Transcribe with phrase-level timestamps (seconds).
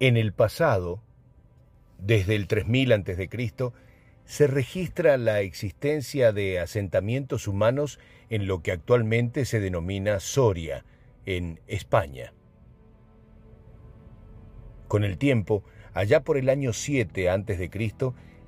[0.00, 1.02] En el pasado,
[1.98, 3.72] desde el 3000 a.C.,
[4.24, 7.98] se registra la existencia de asentamientos humanos
[8.30, 10.84] en lo que actualmente se denomina Soria,
[11.26, 12.32] en España.
[14.88, 15.64] Con el tiempo,
[15.94, 17.70] allá por el año 7 a.C.,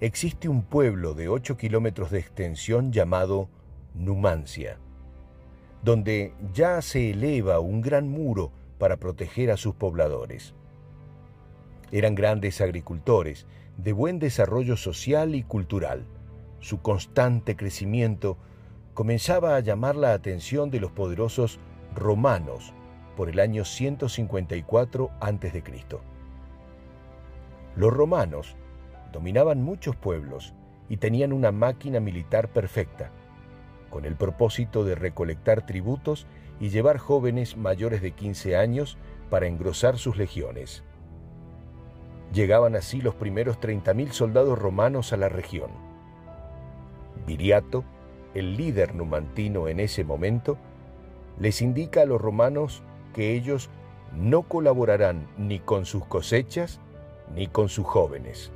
[0.00, 3.48] existe un pueblo de 8 kilómetros de extensión llamado
[3.94, 4.78] Numancia,
[5.82, 10.54] donde ya se eleva un gran muro para proteger a sus pobladores.
[11.94, 16.04] Eran grandes agricultores, de buen desarrollo social y cultural.
[16.58, 18.36] Su constante crecimiento
[18.94, 21.60] comenzaba a llamar la atención de los poderosos
[21.94, 22.72] romanos
[23.16, 25.62] por el año 154 a.C.
[27.76, 28.56] Los romanos
[29.12, 30.52] dominaban muchos pueblos
[30.88, 33.12] y tenían una máquina militar perfecta,
[33.88, 36.26] con el propósito de recolectar tributos
[36.58, 38.98] y llevar jóvenes mayores de 15 años
[39.30, 40.82] para engrosar sus legiones.
[42.32, 45.70] Llegaban así los primeros 30.000 soldados romanos a la región.
[47.26, 47.84] Viriato,
[48.34, 50.58] el líder numantino en ese momento,
[51.38, 52.82] les indica a los romanos
[53.14, 53.70] que ellos
[54.16, 56.80] no colaborarán ni con sus cosechas
[57.34, 58.52] ni con sus jóvenes.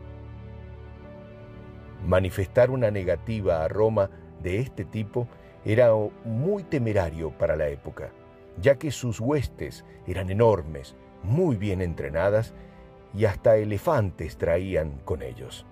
[2.07, 4.11] Manifestar una negativa a Roma
[4.43, 5.29] de este tipo
[5.65, 5.91] era
[6.25, 8.11] muy temerario para la época,
[8.61, 12.55] ya que sus huestes eran enormes, muy bien entrenadas
[13.15, 15.65] y hasta elefantes traían con ellos.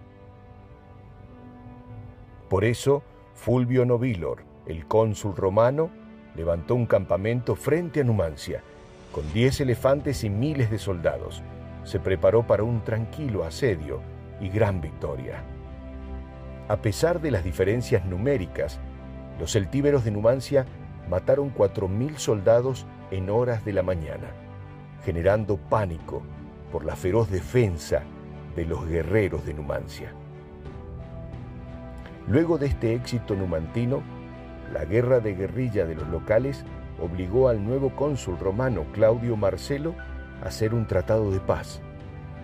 [2.49, 3.03] Por eso,
[3.35, 5.91] Fulvio Novilor, el cónsul romano,
[6.35, 8.63] levantó un campamento frente a Numancia,
[9.13, 11.43] con diez elefantes y miles de soldados.
[11.85, 14.01] Se preparó para un tranquilo asedio
[14.41, 15.43] y gran victoria.
[16.69, 18.79] A pesar de las diferencias numéricas,
[19.39, 20.67] los celtíberos de Numancia
[21.09, 24.31] mataron cuatro mil soldados en horas de la mañana,
[25.05, 26.23] generando pánico
[26.71, 28.03] por la feroz defensa
[28.55, 30.13] de los guerreros de Numancia.
[32.29, 34.03] Luego de este éxito numantino,
[34.73, 36.65] la guerra de guerrilla de los locales
[37.01, 39.95] obligó al nuevo cónsul romano Claudio Marcelo
[40.43, 41.81] a hacer un tratado de paz.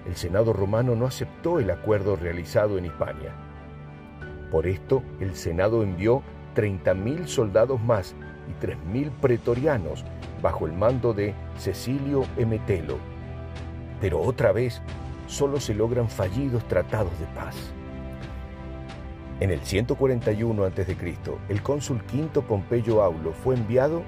[0.07, 3.33] El Senado romano no aceptó el acuerdo realizado en Hispania.
[4.51, 6.23] Por esto, el Senado envió
[6.55, 8.15] 30.000 soldados más
[8.49, 10.05] y 3.000 pretorianos
[10.43, 12.99] bajo el mando de Cecilio Emetelo,
[14.03, 14.83] pero otra vez
[15.29, 17.55] solo se logran fallidos tratados de paz.
[19.39, 20.97] En el 141 a.C.,
[21.49, 24.03] el cónsul Quinto Pompeyo Aulo fue enviado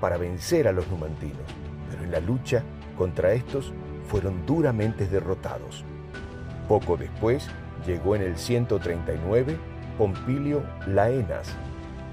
[0.00, 1.44] para vencer a los numantinos,
[1.90, 2.62] pero en la lucha
[2.96, 3.74] contra estos
[4.08, 5.84] fueron duramente derrotados.
[6.66, 7.48] Poco después
[7.86, 9.58] llegó en el 139
[9.98, 11.54] Pompilio Laenas,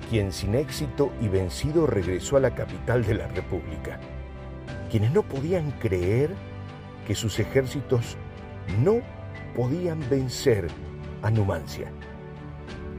[0.09, 4.01] quien sin éxito y vencido regresó a la capital de la República.
[4.91, 6.31] Quienes no podían creer
[7.05, 8.17] que sus ejércitos
[8.83, 9.01] no
[9.55, 10.67] podían vencer
[11.21, 11.91] a Numancia.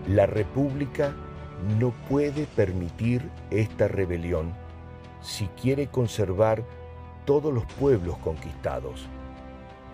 [0.08, 1.14] La República
[1.78, 4.52] no puede permitir esta rebelión
[5.20, 6.62] si quiere conservar
[7.24, 9.06] todos los pueblos conquistados.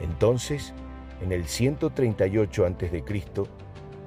[0.01, 0.75] Entonces,
[1.23, 3.05] en el 138 a.C.,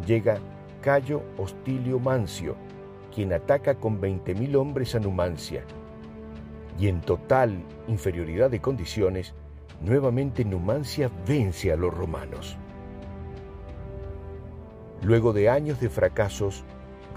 [0.06, 0.38] llega
[0.82, 2.56] Cayo Hostilio Mancio,
[3.14, 5.64] quien ataca con 20.000 hombres a Numancia,
[6.78, 9.34] y en total inferioridad de condiciones,
[9.82, 12.58] nuevamente Numancia vence a los romanos.
[15.02, 16.64] Luego de años de fracasos,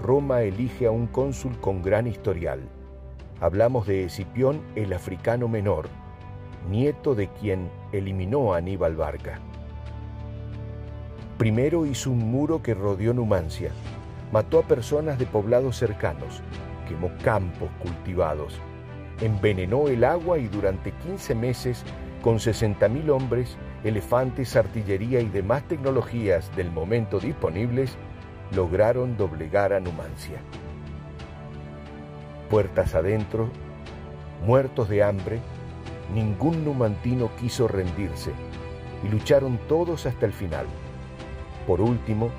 [0.01, 2.61] Roma elige a un cónsul con gran historial.
[3.41, 5.89] Hablamos de Escipión el africano menor,
[6.69, 9.39] nieto de quien eliminó a Aníbal Barca.
[11.37, 13.71] Primero hizo un muro que rodeó Numancia,
[14.31, 16.41] mató a personas de poblados cercanos,
[16.87, 18.59] quemó campos cultivados,
[19.21, 21.83] envenenó el agua y durante 15 meses
[22.21, 27.95] con 60.000 hombres, elefantes, artillería y demás tecnologías del momento disponibles,
[28.55, 30.39] lograron doblegar a Numancia.
[32.49, 33.49] Puertas adentro,
[34.45, 35.39] muertos de hambre,
[36.13, 38.31] ningún numantino quiso rendirse
[39.03, 40.65] y lucharon todos hasta el final.
[41.67, 42.31] Por último,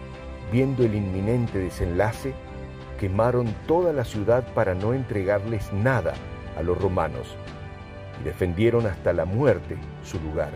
[0.53, 2.35] viendo el inminente desenlace,
[2.99, 6.12] quemaron toda la ciudad para no entregarles nada
[6.56, 7.37] a los romanos
[8.20, 10.50] y defendieron hasta la muerte su lugar,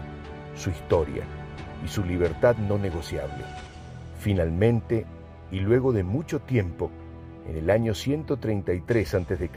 [0.57, 1.25] su historia
[1.85, 3.45] y su libertad no negociable.
[4.19, 5.07] Finalmente,
[5.51, 6.91] y luego de mucho tiempo,
[7.49, 9.51] en el año 133 a.C.,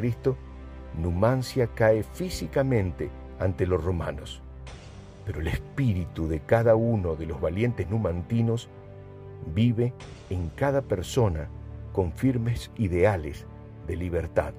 [0.98, 3.10] Numancia cae físicamente
[3.40, 4.42] ante los romanos,
[5.26, 8.68] pero el espíritu de cada uno de los valientes numantinos
[9.54, 9.94] vive
[10.30, 11.50] en cada persona
[11.94, 13.46] con firmes ideales
[13.88, 14.54] de libertad.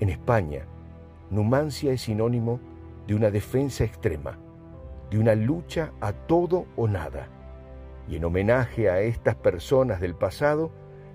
[0.00, 0.66] En España,
[1.30, 2.60] Numancia es sinónimo
[3.06, 4.38] de una defensa extrema,
[5.10, 7.28] de una lucha a todo o nada.
[8.08, 10.70] Y en homenaje a estas personas del pasado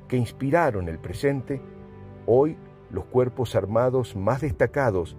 [0.07, 1.61] que inspiraron el presente,
[2.25, 2.57] hoy
[2.89, 5.15] los cuerpos armados más destacados,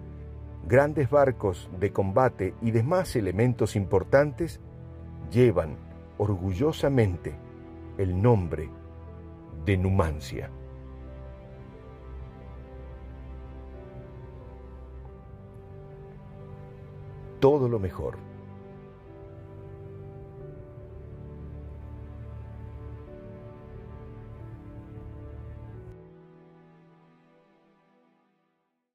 [0.67, 4.59] grandes barcos de combate y demás elementos importantes
[5.31, 5.77] llevan
[6.17, 7.35] orgullosamente
[7.97, 8.69] el nombre
[9.65, 10.49] de Numancia.
[17.41, 18.17] Todo lo mejor